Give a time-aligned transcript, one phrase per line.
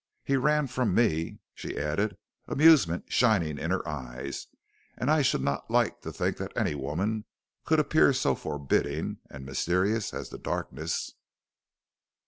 [0.23, 2.17] He ran from me," she added,
[2.47, 4.47] amusement shining in her eyes,
[4.97, 7.25] "and I should not like to think that any woman
[7.65, 11.11] could appear so forbidding and mysterious as the darkness."